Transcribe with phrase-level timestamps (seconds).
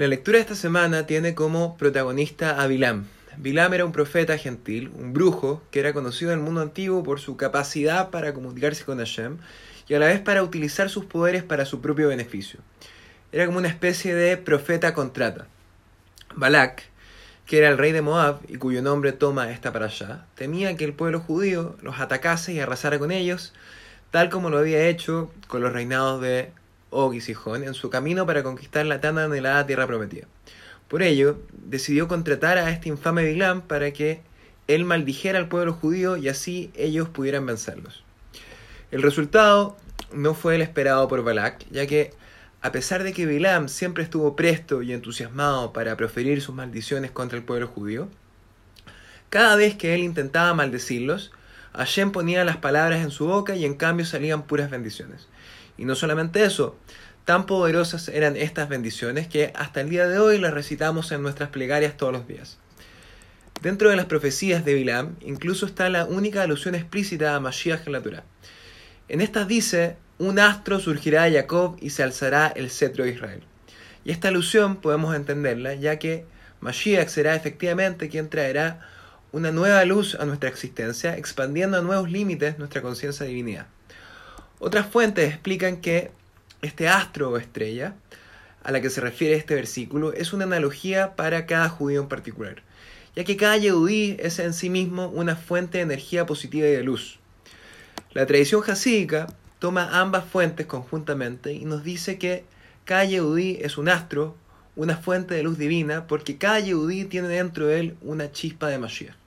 [0.00, 3.04] La lectura de esta semana tiene como protagonista a Bilam.
[3.36, 7.20] Bilam era un profeta gentil, un brujo, que era conocido en el mundo antiguo por
[7.20, 9.36] su capacidad para comunicarse con Hashem
[9.88, 12.60] y a la vez para utilizar sus poderes para su propio beneficio.
[13.30, 15.48] Era como una especie de profeta contrata.
[16.34, 16.84] Balak,
[17.44, 20.86] que era el rey de Moab y cuyo nombre toma esta para allá, temía que
[20.86, 23.52] el pueblo judío los atacase y arrasara con ellos,
[24.10, 26.52] tal como lo había hecho con los reinados de
[26.90, 30.26] Og y Sihón en su camino para conquistar la tan anhelada tierra prometida.
[30.88, 34.22] Por ello, decidió contratar a este infame Bilam para que
[34.66, 38.02] él maldijera al pueblo judío y así ellos pudieran vencerlos.
[38.90, 39.76] El resultado
[40.12, 42.12] no fue el esperado por Balak, ya que
[42.62, 47.38] a pesar de que Bilam siempre estuvo presto y entusiasmado para proferir sus maldiciones contra
[47.38, 48.08] el pueblo judío,
[49.28, 51.30] cada vez que él intentaba maldecirlos,
[51.74, 55.28] Hashem ponía las palabras en su boca y en cambio salían puras bendiciones.
[55.78, 56.76] Y no solamente eso,
[57.24, 61.50] tan poderosas eran estas bendiciones que hasta el día de hoy las recitamos en nuestras
[61.50, 62.58] plegarias todos los días.
[63.62, 67.92] Dentro de las profecías de Bilam incluso está la única alusión explícita a Mashiach en
[67.92, 68.24] la Torah.
[69.08, 73.42] En estas dice, un astro surgirá de Jacob y se alzará el cetro de Israel.
[74.04, 76.24] Y esta alusión podemos entenderla ya que
[76.60, 78.80] Mashiach será efectivamente quien traerá
[79.32, 83.66] una nueva luz a nuestra existencia, expandiendo a nuevos límites nuestra conciencia de divinidad.
[84.58, 86.10] Otras fuentes explican que
[86.62, 87.94] este astro o estrella
[88.62, 92.62] a la que se refiere este versículo es una analogía para cada judío en particular,
[93.16, 96.82] ya que cada yehudí es en sí mismo una fuente de energía positiva y de
[96.82, 97.18] luz.
[98.12, 99.28] La tradición jasídica
[99.60, 102.44] toma ambas fuentes conjuntamente y nos dice que
[102.84, 104.36] cada Yehudí es un astro,
[104.74, 108.78] una fuente de luz divina, porque cada Yehudí tiene dentro de él una chispa de
[108.78, 109.19] Mashiach.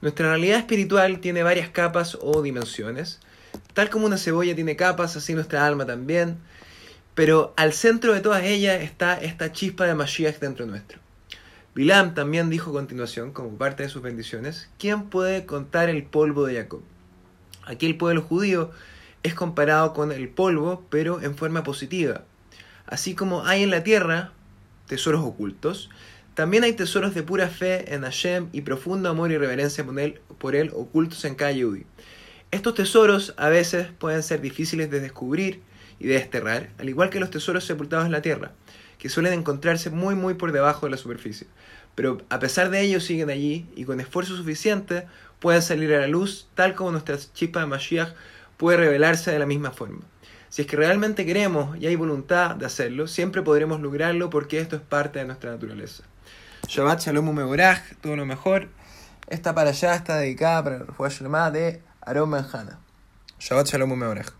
[0.00, 3.20] Nuestra realidad espiritual tiene varias capas o dimensiones.
[3.74, 6.38] Tal como una cebolla tiene capas, así nuestra alma también.
[7.14, 11.00] Pero al centro de todas ellas está esta chispa de Mashiach dentro nuestro.
[11.74, 16.46] Bilam también dijo a continuación, como parte de sus bendiciones, ¿quién puede contar el polvo
[16.46, 16.82] de Jacob?
[17.64, 18.70] Aquí el pueblo judío
[19.22, 22.22] es comparado con el polvo, pero en forma positiva.
[22.86, 24.32] Así como hay en la tierra
[24.88, 25.90] tesoros ocultos,
[26.40, 30.22] también hay tesoros de pura fe en Hashem y profundo amor y reverencia por él,
[30.38, 31.84] por él ocultos en cada Yehudi.
[32.50, 35.60] Estos tesoros a veces pueden ser difíciles de descubrir
[35.98, 38.52] y de desterrar, al igual que los tesoros sepultados en la tierra,
[38.96, 41.46] que suelen encontrarse muy muy por debajo de la superficie.
[41.94, 45.06] Pero a pesar de ello siguen allí y con esfuerzo suficiente
[45.40, 48.14] pueden salir a la luz, tal como nuestra chispa de Mashiach
[48.56, 50.00] puede revelarse de la misma forma.
[50.50, 54.74] Si es que realmente queremos y hay voluntad de hacerlo, siempre podremos lograrlo porque esto
[54.74, 56.02] es parte de nuestra naturaleza.
[56.66, 58.68] Shabbat Shalom Umeboraj, todo lo mejor.
[59.28, 62.80] Esta para allá está dedicada para el Shalom de Aaron Benjana.
[63.38, 64.39] Shabbat Shalom Umeboraj.